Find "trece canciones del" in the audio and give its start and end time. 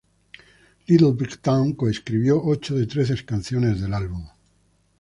2.87-3.93